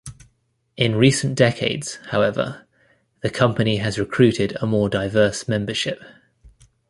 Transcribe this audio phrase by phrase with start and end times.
[0.77, 2.65] In recent decades, however,
[3.21, 6.01] the Company has recruited a more diverse membership.